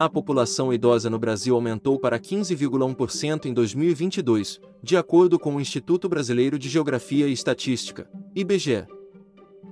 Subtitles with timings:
[0.00, 6.08] a população idosa no Brasil aumentou para 15,1% em 2022, de acordo com o Instituto
[6.08, 8.86] Brasileiro de Geografia e Estatística, IBGE.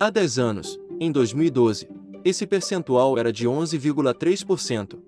[0.00, 1.88] Há 10 anos, em 2012,
[2.24, 4.98] esse percentual era de 11,3%.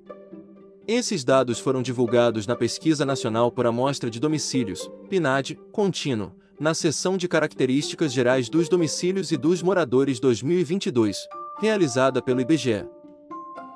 [0.87, 6.31] Esses dados foram divulgados na Pesquisa Nacional por Amostra de Domicílios, PNAD, contínuo,
[6.61, 11.19] na seção de Características Gerais dos Domicílios e dos Moradores 2022,
[11.61, 12.87] realizada pelo IBGE.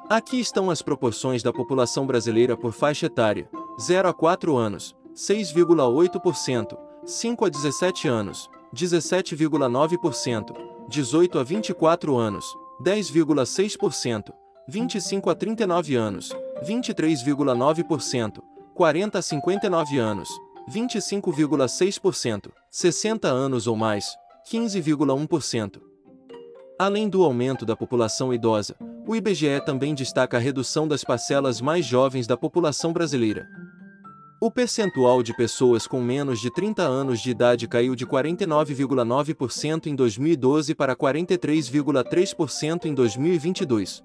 [0.09, 3.49] Aqui estão as proporções da população brasileira por faixa etária:
[3.81, 10.55] 0 a 4 anos, 6,8%, 5 a 17 anos, 17,9%,
[10.89, 12.45] 18 a 24 anos,
[12.83, 14.33] 10,6%,
[14.69, 16.31] 25 a 39 anos,
[16.63, 18.43] 23,9%,
[18.75, 20.29] 40 a 59 anos,
[20.69, 24.07] 25,6%, 60 anos ou mais,
[24.51, 25.81] 15,1%.
[26.79, 31.85] Além do aumento da população idosa, o IBGE também destaca a redução das parcelas mais
[31.85, 33.49] jovens da população brasileira.
[34.41, 39.95] O percentual de pessoas com menos de 30 anos de idade caiu de 49,9% em
[39.95, 44.03] 2012 para 43,3% em 2022.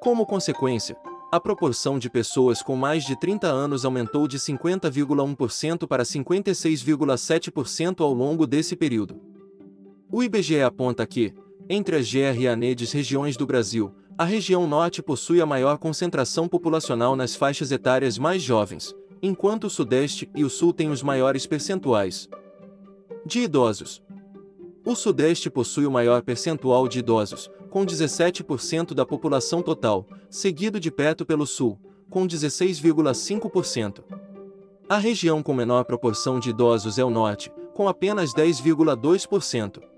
[0.00, 0.96] Como consequência,
[1.32, 8.12] a proporção de pessoas com mais de 30 anos aumentou de 50,1% para 56,7% ao
[8.12, 9.20] longo desse período.
[10.10, 11.34] O IBGE aponta que,
[11.72, 17.34] entre as GRANEDs regiões do Brasil, a região norte possui a maior concentração populacional nas
[17.34, 22.28] faixas etárias mais jovens, enquanto o sudeste e o sul têm os maiores percentuais
[23.24, 24.02] de idosos.
[24.84, 30.90] O sudeste possui o maior percentual de idosos, com 17% da população total, seguido de
[30.90, 34.02] perto pelo sul, com 16,5%.
[34.86, 39.91] A região com menor proporção de idosos é o norte, com apenas 10,2%.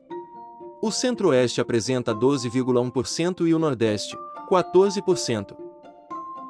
[0.84, 4.14] O centro-oeste apresenta 12,1% e o nordeste,
[4.50, 5.56] 14%.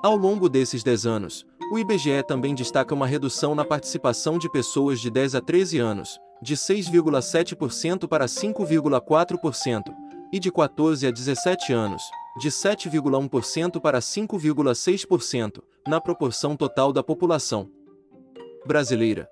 [0.02, 4.98] Ao longo desses 10 anos, o IBGE também destaca uma redução na participação de pessoas
[4.98, 9.94] de 10 a 13 anos, de 6,7% para 5,4%,
[10.32, 12.02] e de 14 a 17 anos,
[12.40, 17.70] de 7,1% para 5,6%, na proporção total da população
[18.66, 19.28] brasileira.